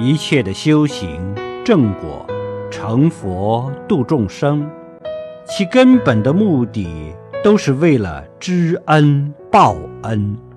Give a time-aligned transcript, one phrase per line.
[0.00, 1.34] 一切的修行
[1.64, 2.24] 正果
[2.70, 4.64] 成佛度众生
[5.44, 10.47] 其根本的目的都是为了知恩报恩。